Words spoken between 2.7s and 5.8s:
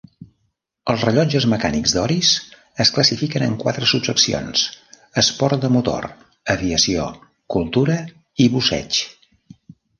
es classifiquen en quatre subseccions: esport de